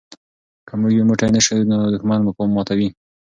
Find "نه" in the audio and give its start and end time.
1.35-1.41